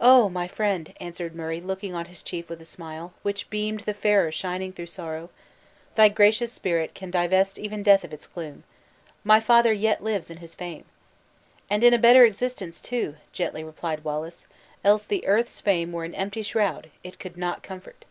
[0.00, 0.28] "Oh!
[0.28, 4.30] my friend," answered Murray, looking on his chief with a smile, which beamed the fairer
[4.30, 5.28] shining through sorrow,
[5.96, 8.62] "thy gracious spirit can divest even death of its gloom.
[9.24, 10.84] My father yet lives in his fame!"
[11.68, 14.46] "And in a better existence, too!" gently replied Wallace;
[14.84, 18.04] "else the earth's fame were an empty shroud it could not comfort."